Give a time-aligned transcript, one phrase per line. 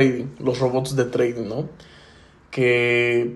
[0.00, 1.68] trading, los robots de trading, ¿no?
[2.52, 3.34] Que,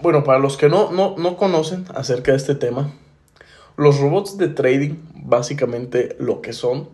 [0.00, 2.94] bueno, para los que no, no, no conocen acerca de este tema,
[3.76, 6.88] los robots de trading, básicamente lo que son,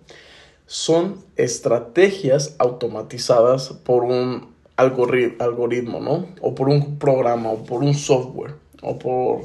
[0.66, 6.26] son estrategias automatizadas por un algoritmo, ¿no?
[6.40, 9.42] O por un programa, o por un software, o por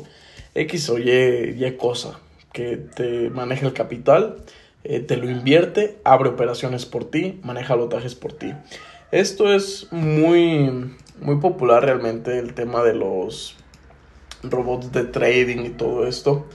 [0.55, 2.19] X o Y, y cosa
[2.53, 4.37] que te maneja el capital,
[4.83, 8.51] eh, te lo invierte, abre operaciones por ti, maneja lotajes por ti.
[9.11, 13.57] Esto es muy, muy popular realmente, el tema de los
[14.41, 16.45] robots de trading y todo esto,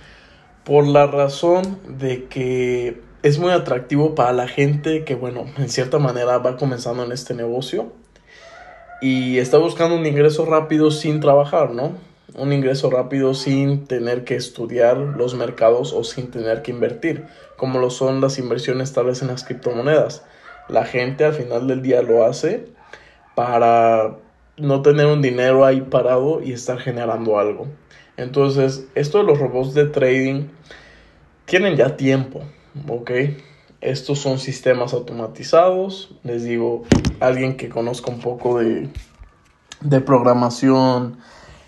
[0.65, 5.99] por la razón de que es muy atractivo para la gente que, bueno, en cierta
[5.99, 7.93] manera va comenzando en este negocio
[9.03, 11.93] y está buscando un ingreso rápido sin trabajar, ¿no?
[12.37, 17.27] Un ingreso rápido sin tener que estudiar los mercados o sin tener que invertir,
[17.59, 20.23] como lo son las inversiones tal vez en las criptomonedas.
[20.69, 22.67] La gente al final del día lo hace
[23.35, 24.17] para
[24.57, 27.67] no tener un dinero ahí parado y estar generando algo.
[28.17, 30.49] Entonces, esto de los robots de trading
[31.45, 32.41] tienen ya tiempo,
[32.89, 33.11] ¿ok?
[33.81, 36.15] Estos son sistemas automatizados.
[36.25, 36.85] Les digo,
[37.21, 38.89] alguien que conozca un poco de,
[39.83, 41.19] de programación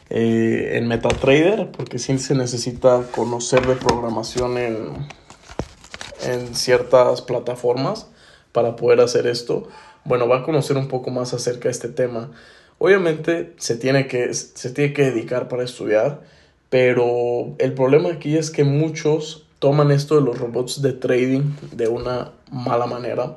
[0.08, 5.06] eh, en MetaTrader, porque sí se necesita conocer de programación en,
[6.22, 8.08] en ciertas plataformas
[8.58, 9.68] para poder hacer esto.
[10.04, 12.32] Bueno, va a conocer un poco más acerca de este tema.
[12.78, 16.22] Obviamente se tiene que, se tiene que dedicar para estudiar,
[16.70, 21.86] pero el problema aquí es que muchos toman esto de los robots de trading de
[21.86, 23.36] una mala manera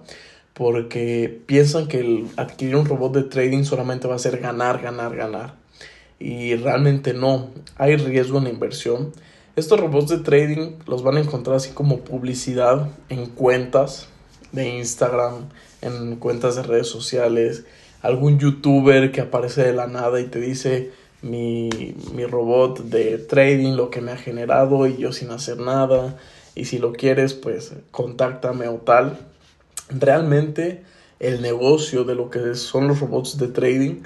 [0.55, 5.15] porque piensan que el adquirir un robot de trading solamente va a ser ganar, ganar,
[5.15, 5.53] ganar.
[6.17, 9.11] Y realmente no, hay riesgo en la inversión.
[9.55, 14.07] Estos robots de trading los van a encontrar así como publicidad en cuentas
[14.51, 15.49] de Instagram,
[15.81, 17.63] en cuentas de redes sociales,
[18.01, 21.69] algún youtuber que aparece de la nada y te dice mi,
[22.13, 26.17] mi robot de trading, lo que me ha generado y yo sin hacer nada.
[26.55, 29.17] Y si lo quieres, pues contáctame o tal.
[29.89, 30.83] Realmente
[31.19, 34.03] el negocio de lo que son los robots de trading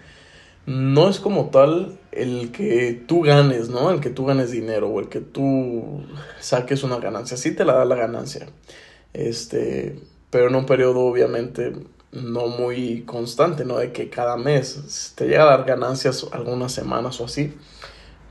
[0.66, 3.92] no es como tal el que tú ganes, ¿no?
[3.92, 6.04] El que tú ganes dinero o el que tú
[6.40, 7.38] saques una ganancia.
[7.38, 8.48] Sí te la da la ganancia.
[9.14, 9.96] Este,
[10.36, 11.72] pero en un periodo obviamente
[12.12, 13.78] no muy constante, ¿no?
[13.78, 17.54] De que cada mes te llega a dar ganancias algunas semanas o así,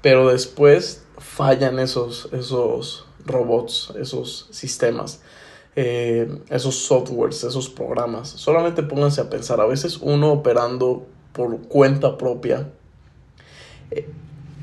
[0.02, 5.22] pero después fallan esos, esos robots, esos sistemas,
[5.76, 8.28] eh, esos softwares, esos programas.
[8.28, 12.68] Solamente pónganse a pensar, a veces uno operando por cuenta propia,
[13.90, 14.10] eh,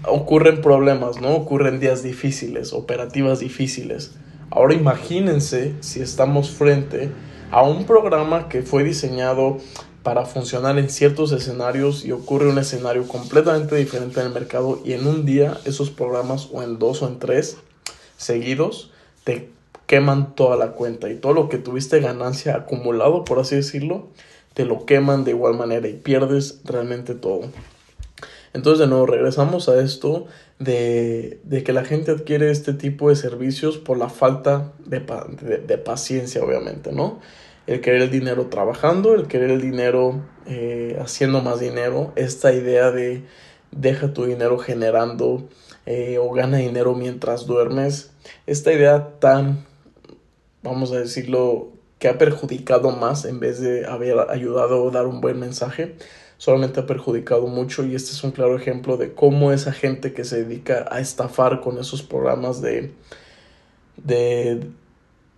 [0.05, 1.37] ocurren problemas, ¿no?
[1.37, 4.11] Ocurren días difíciles, operativas difíciles.
[4.51, 7.09] Ahora imagínense si estamos frente
[7.51, 9.57] a un programa que fue diseñado
[10.03, 14.93] para funcionar en ciertos escenarios y ocurre un escenario completamente diferente en el mercado y
[14.93, 17.57] en un día esos programas o en dos o en tres
[18.17, 18.91] seguidos
[19.23, 19.49] te
[19.85, 24.07] queman toda la cuenta y todo lo que tuviste ganancia acumulado por así decirlo
[24.53, 27.41] te lo queman de igual manera y pierdes realmente todo.
[28.53, 30.25] Entonces de nuevo regresamos a esto
[30.59, 36.43] de, que la gente adquiere este tipo de servicios por la falta de, de paciencia
[36.43, 37.19] obviamente, ¿no?
[37.67, 42.91] El querer el dinero trabajando, el querer el dinero eh, haciendo más dinero, esta idea
[42.91, 43.23] de
[43.71, 45.47] deja tu dinero generando
[45.85, 48.11] eh, o gana dinero mientras duermes,
[48.45, 49.65] esta idea tan,
[50.63, 55.21] vamos a decirlo, que ha perjudicado más en vez de haber ayudado a dar un
[55.21, 55.95] buen mensaje,
[56.37, 57.85] solamente ha perjudicado mucho.
[57.85, 61.61] Y este es un claro ejemplo de cómo esa gente que se dedica a estafar
[61.61, 62.91] con esos programas de,
[63.97, 64.61] de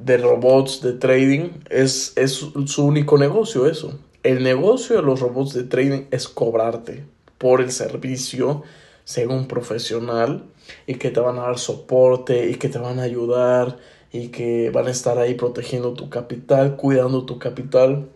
[0.04, 2.32] de robots de trading es, es
[2.66, 3.98] su único negocio eso.
[4.24, 7.06] El negocio de los robots de trading es cobrarte
[7.38, 8.64] por el servicio
[9.06, 10.44] según profesional
[10.88, 13.78] y que te van a dar soporte y que te van a ayudar
[14.12, 18.10] y que van a estar ahí protegiendo tu capital, cuidando tu capital.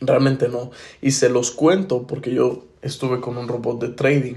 [0.00, 0.70] Realmente no.
[1.02, 4.36] Y se los cuento porque yo estuve con un robot de trading.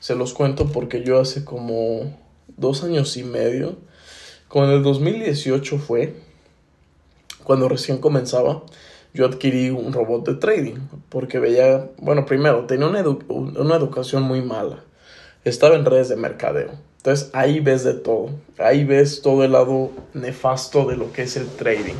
[0.00, 2.16] Se los cuento porque yo hace como
[2.56, 3.76] dos años y medio
[4.48, 6.14] con el 2018 fue
[7.44, 8.62] cuando recién comenzaba.
[9.14, 10.76] Yo adquirí un robot de trading
[11.08, 14.84] porque veía, bueno, primero tenía una, una educación muy mala.
[15.44, 16.72] Estaba en redes de mercadeo.
[16.98, 18.30] Entonces ahí ves de todo.
[18.58, 21.94] Ahí ves todo el lado nefasto de lo que es el trading.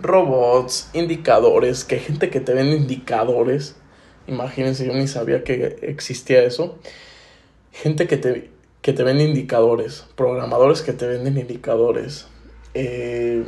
[0.00, 3.76] Robots, indicadores, que hay gente que te vende indicadores.
[4.26, 6.78] Imagínense, yo ni sabía que existía eso.
[7.72, 8.53] Gente que te
[8.84, 12.26] que te venden indicadores, programadores que te venden indicadores,
[12.74, 13.42] eh,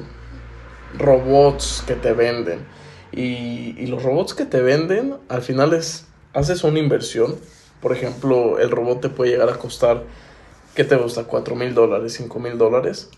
[0.97, 2.61] robots que te venden.
[3.13, 7.37] Y, los robots que te venden, al final es, haces una inversión.
[7.83, 10.05] Por ejemplo, el robot te puede llegar a costar,
[10.75, 11.25] ¿qué te gusta?
[11.25, 13.11] 4 mil dólares, 5 mil dólares.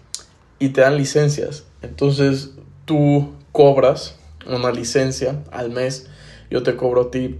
[0.58, 1.66] Y te dan licencias.
[1.82, 2.50] Entonces
[2.84, 6.08] tú cobras una licencia al mes.
[6.50, 7.38] Yo te cobro a ti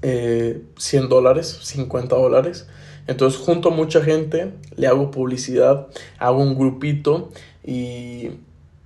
[0.00, 2.66] eh, 100 dólares, 50 dólares.
[3.06, 5.88] Entonces junto a mucha gente, le hago publicidad,
[6.18, 7.30] hago un grupito
[7.64, 8.30] y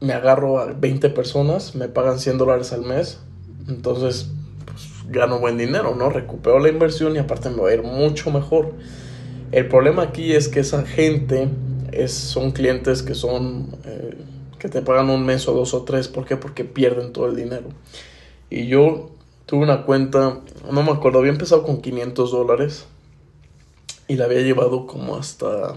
[0.00, 3.20] me agarro a 20 personas, me pagan 100 dólares al mes.
[3.68, 4.30] Entonces
[4.64, 6.10] pues, gano buen dinero, ¿no?
[6.10, 8.72] Recupero la inversión y aparte me va a ir mucho mejor.
[9.52, 11.48] El problema aquí es que esa gente
[11.92, 13.76] es, son clientes que son...
[13.84, 14.16] Eh,
[14.58, 16.08] que te pagan un mes o dos o tres.
[16.08, 16.36] ¿Por qué?
[16.36, 17.68] Porque pierden todo el dinero.
[18.48, 19.10] Y yo
[19.44, 20.40] tuve una cuenta,
[20.70, 22.86] no me acuerdo, había empezado con 500 dólares
[24.08, 25.74] y la había llevado como hasta...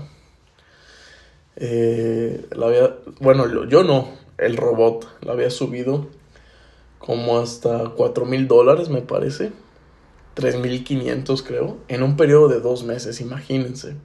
[1.56, 6.08] Eh, la había, bueno, yo no, el robot la había subido
[7.00, 9.52] como hasta 4 mil dólares, me parece.
[10.36, 13.96] 3.500 creo, en un periodo de dos meses, imagínense.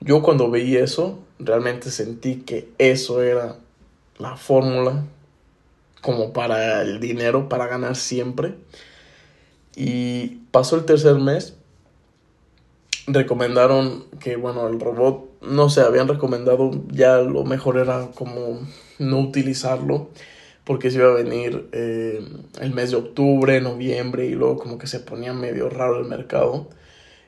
[0.00, 3.56] Yo cuando vi eso, realmente sentí que eso era
[4.18, 5.04] la fórmula
[6.02, 8.54] como para el dinero, para ganar siempre.
[9.74, 11.57] Y pasó el tercer mes,
[13.12, 18.60] recomendaron que, bueno, el robot, no sé, habían recomendado, ya lo mejor era como
[18.98, 20.08] no utilizarlo,
[20.64, 22.22] porque se iba a venir eh,
[22.60, 26.68] el mes de octubre, noviembre, y luego como que se ponía medio raro el mercado.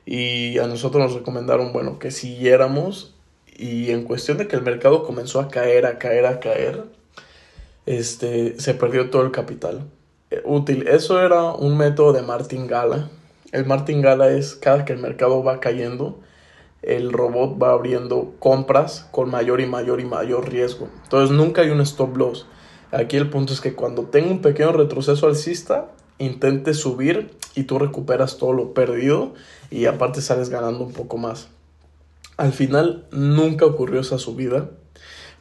[0.05, 3.15] Y a nosotros nos recomendaron, bueno, que siguiéramos.
[3.57, 6.83] Y en cuestión de que el mercado comenzó a caer, a caer, a caer,
[7.85, 9.89] este, se perdió todo el capital.
[10.31, 10.87] Eh, útil.
[10.87, 13.09] Eso era un método de martingala.
[13.51, 16.19] El martingala es cada que el mercado va cayendo,
[16.81, 20.89] el robot va abriendo compras con mayor y mayor y mayor riesgo.
[21.03, 22.47] Entonces nunca hay un stop loss.
[22.91, 27.79] Aquí el punto es que cuando tenga un pequeño retroceso alcista, intente subir y tú
[27.79, 29.33] recuperas todo lo perdido
[29.69, 31.49] y aparte sales ganando un poco más.
[32.37, 34.69] Al final nunca ocurrió esa subida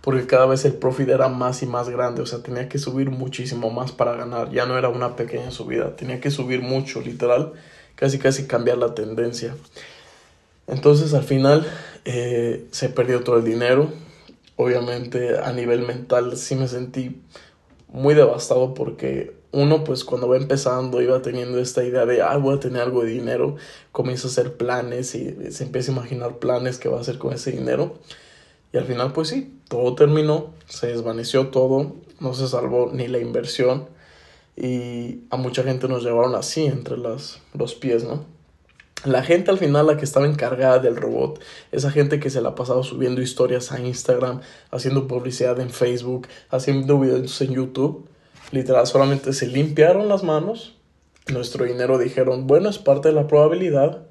[0.01, 3.11] porque cada vez el profit era más y más grande, o sea, tenía que subir
[3.11, 7.53] muchísimo más para ganar, ya no era una pequeña subida, tenía que subir mucho, literal,
[8.01, 9.55] casi casi cambiar la tendencia.
[10.67, 11.67] Entonces al final
[12.07, 13.93] eh, se perdió todo el dinero,
[14.57, 17.21] obviamente a nivel mental sí me sentí
[17.89, 22.57] muy devastado porque uno pues cuando va empezando iba teniendo esta idea de ah voy
[22.57, 23.57] a tener algo de dinero
[23.91, 27.35] comienza a hacer planes y se empieza a imaginar planes que va a hacer con
[27.35, 27.99] ese dinero.
[28.73, 33.19] Y al final, pues sí, todo terminó, se desvaneció todo, no se salvó ni la
[33.19, 33.89] inversión
[34.61, 38.25] y a mucha gente nos llevaron así entre las, los pies, ¿no?
[39.05, 41.41] La gente al final, la que estaba encargada del robot,
[41.73, 46.29] esa gente que se la ha pasado subiendo historias a Instagram, haciendo publicidad en Facebook,
[46.51, 48.07] haciendo videos en YouTube,
[48.53, 50.77] literal, solamente se limpiaron las manos,
[51.33, 54.03] nuestro dinero dijeron, bueno, es parte de la probabilidad,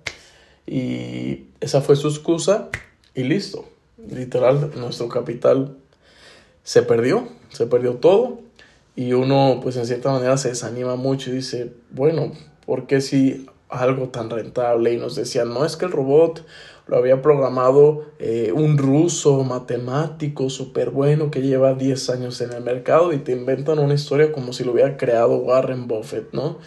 [0.65, 2.69] y esa fue su excusa,
[3.13, 3.65] y listo
[4.07, 5.75] literal, nuestro capital
[6.63, 8.39] se perdió, se perdió todo
[8.99, 12.33] y uno pues en cierta manera se desanima mucho y dice, bueno,
[12.65, 14.91] ¿por qué si algo tan rentable?
[14.91, 16.45] Y nos decían, no es que el robot
[16.85, 22.61] lo había programado eh, un ruso matemático súper bueno que lleva 10 años en el
[22.61, 26.57] mercado y te inventan una historia como si lo hubiera creado Warren Buffett, ¿no?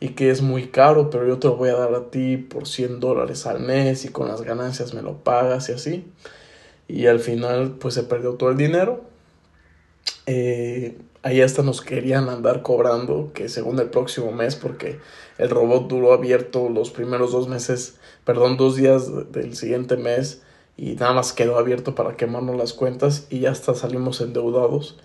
[0.00, 2.66] Y que es muy caro, pero yo te lo voy a dar a ti por
[2.66, 6.06] 100 dólares al mes y con las ganancias me lo pagas y así
[6.88, 9.11] y al final pues se perdió todo el dinero.
[10.26, 14.98] Eh, ahí hasta nos querían andar cobrando que según el próximo mes porque
[15.38, 20.42] el robot duró abierto los primeros dos meses, perdón, dos días del siguiente mes
[20.76, 24.98] y nada más quedó abierto para quemarnos las cuentas y ya hasta salimos endeudados.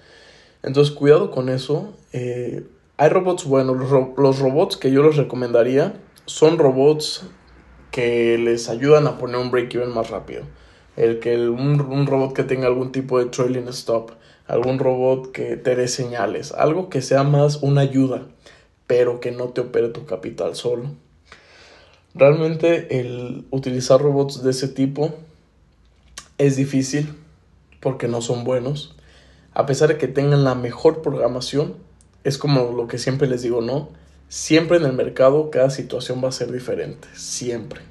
[0.64, 1.94] Entonces cuidado con eso.
[2.14, 2.66] Eh,
[2.98, 3.78] hay robots buenos,
[4.18, 7.24] los robots que yo les recomendaría son robots
[7.92, 10.44] que les ayudan a poner un break-even más rápido
[10.98, 14.12] el que un, robot que tenga algún tipo de trailing stop,
[14.48, 18.28] algún robot que te dé señales, algo que sea más una ayuda,
[18.88, 20.92] pero que no te opere tu capital solo.
[22.16, 25.14] Realmente el utilizar robots de ese tipo
[26.38, 27.14] es difícil
[27.80, 28.96] porque no son buenos.
[29.54, 31.76] A pesar de que tengan la mejor programación,
[32.24, 33.90] es como lo que siempre les digo, ¿no?
[34.30, 37.82] Siempre en el mercado cada situación va a ser diferente, siempre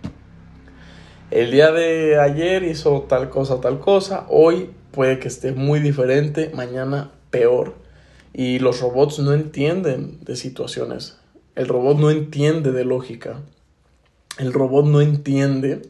[1.30, 6.50] el día de ayer hizo tal cosa, tal cosa, hoy puede que esté muy diferente,
[6.54, 7.74] mañana peor.
[8.32, 11.18] Y los robots no entienden de situaciones.
[11.54, 13.42] El robot no entiende de lógica.
[14.38, 15.82] El robot no entiende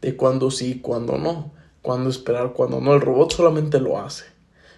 [0.00, 1.52] de cuándo sí, cuándo no.
[1.82, 2.94] Cuándo esperar, cuándo no.
[2.94, 4.24] El robot solamente lo hace.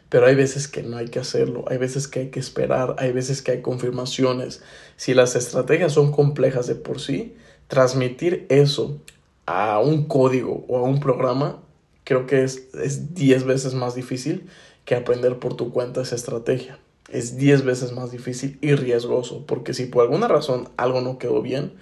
[0.08, 3.12] Pero hay veces que no hay que hacerlo, hay veces que hay que esperar, hay
[3.12, 4.61] veces que hay confirmaciones.
[4.97, 7.37] Si las estrategias son complejas de por sí,
[7.68, 9.00] transmitir eso
[9.47, 11.61] a un código o a un programa
[12.09, 14.49] creo que es 10 veces más difícil
[14.87, 16.79] que aprender por tu cuenta esa estrategia.
[17.11, 21.43] Es 10 veces más difícil y riesgoso, porque si por alguna razón algo no quedó
[21.43, 21.75] bien,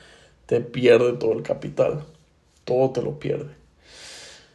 [0.47, 2.02] te pierde todo el capital.
[2.64, 3.54] Todo te lo pierde.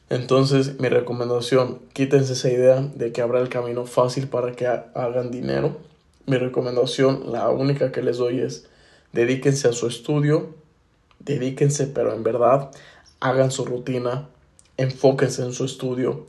[0.10, 5.32] Entonces, mi recomendación, quítense esa idea de que habrá el camino fácil para que hagan
[5.32, 5.78] dinero.
[6.26, 8.68] Mi recomendación, la única que les doy es,
[9.14, 10.54] dedíquense a su estudio,
[11.20, 12.72] dedíquense, pero en verdad,
[13.22, 14.28] hagan su rutina,
[14.82, 16.26] enfóquense en su estudio,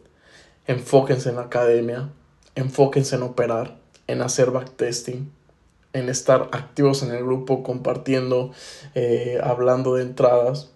[0.66, 2.11] enfóquense en la academia,
[2.54, 5.32] enfóquense en operar, en hacer backtesting,
[5.94, 8.52] en estar activos en el grupo, compartiendo,
[8.94, 10.71] eh, hablando de entradas.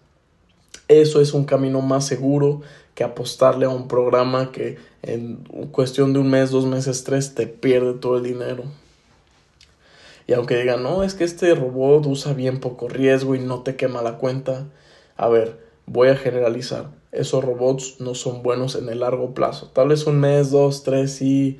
[0.88, 2.62] Eso es un camino más seguro
[2.94, 7.46] que apostarle a un programa que en cuestión de un mes, dos meses, tres, te
[7.46, 8.64] pierde todo el dinero.
[10.26, 13.76] Y aunque digan, no, es que este robot usa bien poco riesgo y no te
[13.76, 14.66] quema la cuenta.
[15.16, 16.90] A ver, voy a generalizar.
[17.16, 19.70] Esos robots no son buenos en el largo plazo.
[19.72, 21.58] Tal vez un mes, dos, tres y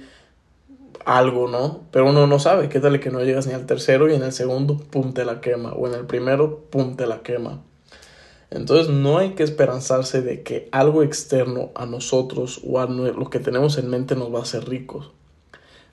[1.04, 1.80] algo, ¿no?
[1.90, 2.68] Pero uno no sabe.
[2.68, 5.40] ¿Qué tal que no llegas ni al tercero y en el segundo, pum, te la
[5.40, 5.72] quema?
[5.72, 7.62] O en el primero, pum, te la quema.
[8.50, 13.40] Entonces no hay que esperanzarse de que algo externo a nosotros o a lo que
[13.40, 15.10] tenemos en mente nos va a hacer ricos.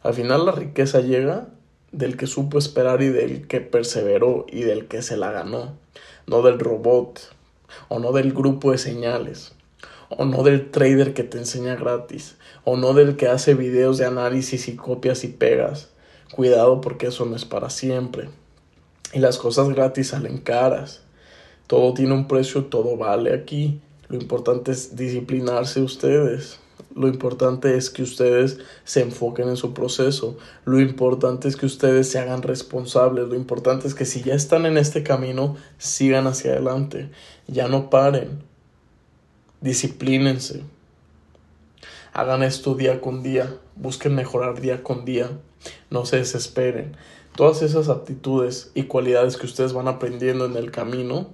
[0.02, 1.48] Al final la riqueza llega
[1.92, 5.74] del que supo esperar y del que perseveró y del que se la ganó,
[6.28, 7.20] no del robot
[7.90, 9.54] o no del grupo de señales
[10.18, 14.06] o no del trader que te enseña gratis o no del que hace videos de
[14.06, 15.90] análisis y copias y pegas.
[16.32, 18.30] Cuidado porque eso no es para siempre.
[19.14, 21.02] Y las cosas gratis salen caras.
[21.68, 23.82] Todo tiene un precio, todo vale aquí.
[24.08, 26.60] Lo importante es disciplinarse ustedes.
[26.96, 30.38] Lo importante es que ustedes se enfoquen en su proceso.
[30.66, 33.28] Lo importante es que ustedes se hagan responsables.
[33.28, 37.10] Lo importante es que si ya están en este camino, sigan hacia adelante.
[37.48, 38.44] Ya no paren.
[39.62, 40.62] Disciplínense.
[42.14, 43.56] Hagan esto día con día.
[43.76, 45.32] Busquen mejorar día con día.
[45.90, 46.96] No se desesperen.
[47.36, 51.32] Todas esas aptitudes y cualidades que ustedes van aprendiendo en el camino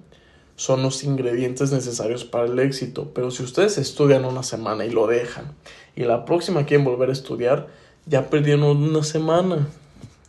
[0.59, 3.11] son los ingredientes necesarios para el éxito.
[3.15, 5.53] Pero si ustedes estudian una semana y lo dejan,
[5.95, 7.67] y la próxima quieren volver a estudiar,
[8.05, 9.69] ya perdieron una semana.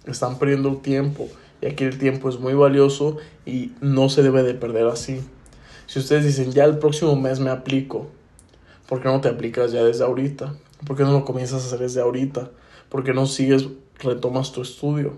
[0.06, 1.26] Están perdiendo tiempo.
[1.60, 5.20] Y aquí el tiempo es muy valioso y no se debe de perder así.
[5.86, 8.06] Si ustedes dicen, ya el próximo mes me aplico,
[8.88, 10.54] ¿por qué no te aplicas ya desde ahorita?
[10.86, 12.52] ¿Por qué no lo comienzas a hacer desde ahorita?
[12.88, 13.66] ¿Por qué no sigues,
[13.98, 15.14] retomas tu estudio?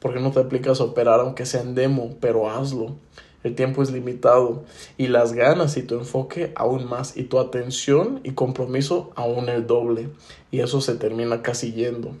[0.00, 2.16] ¿Por qué no te aplicas a operar aunque sea en demo?
[2.20, 2.96] Pero hazlo.
[3.44, 4.64] El tiempo es limitado
[4.96, 9.66] y las ganas y tu enfoque aún más y tu atención y compromiso aún el
[9.66, 10.08] doble
[10.50, 12.16] y eso se termina casi yendo.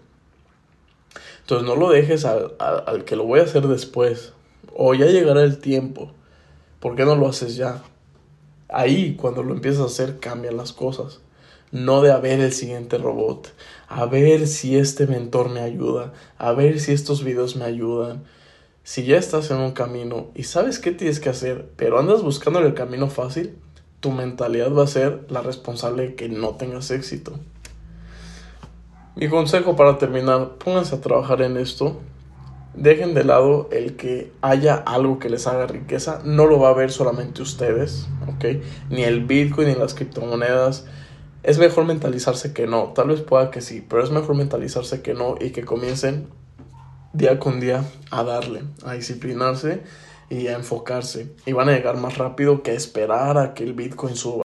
[1.40, 4.32] Entonces no lo dejes al, al, que lo voy a hacer después
[4.76, 6.12] o ya llegará el tiempo.
[6.78, 7.82] ¿Por qué no lo haces ya?
[8.68, 11.20] Ahí cuando lo empiezas a hacer cambian las cosas.
[11.72, 13.52] No de a ver el siguiente robot,
[13.88, 18.24] a ver si este mentor me ayuda, a ver si estos videos me ayudan
[18.88, 22.60] si ya estás en un camino y sabes qué tienes que hacer, pero andas buscando
[22.60, 23.54] el camino fácil,
[24.00, 27.34] tu mentalidad va a ser la responsable de que no tengas éxito.
[29.14, 32.00] Mi consejo para terminar, pónganse a trabajar en esto.
[32.72, 36.22] Dejen de lado el que haya algo que les haga riqueza.
[36.24, 38.62] No lo va a ver solamente ustedes, ¿ok?
[38.88, 40.86] Ni el Bitcoin ni las criptomonedas.
[41.42, 42.94] Es mejor mentalizarse que no.
[42.94, 46.37] Tal vez pueda que sí, pero es mejor mentalizarse que no y que comiencen
[47.12, 49.82] día con día a darle, a disciplinarse
[50.30, 51.34] y a enfocarse.
[51.46, 54.42] Y van a llegar más rápido que esperar a que el Bitcoin suba.